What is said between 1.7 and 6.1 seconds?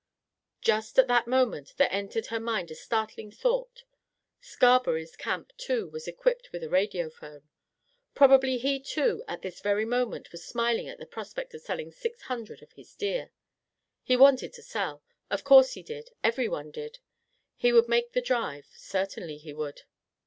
there entered her mind a startling thought. Scarberry's camp, too, was